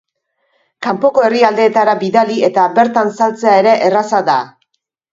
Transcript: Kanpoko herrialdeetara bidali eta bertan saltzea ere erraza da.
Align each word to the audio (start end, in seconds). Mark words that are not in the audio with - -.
Kanpoko 0.85 1.25
herrialdeetara 1.27 1.95
bidali 2.05 2.39
eta 2.49 2.67
bertan 2.81 3.15
saltzea 3.21 3.57
ere 3.63 3.79
erraza 3.93 4.27
da. 4.35 4.43